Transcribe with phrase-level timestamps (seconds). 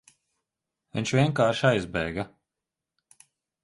[0.97, 2.29] Viņš vienkārši aizbēga.